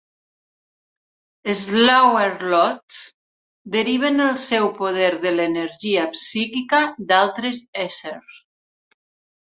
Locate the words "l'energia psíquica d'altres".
5.37-7.65